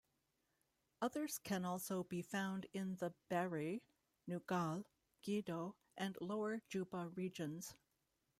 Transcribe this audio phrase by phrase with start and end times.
[1.03, 3.83] Others can also be found in the Bari,
[4.27, 4.83] Nugal,
[5.21, 7.75] Gedo, and Lower Juba regions.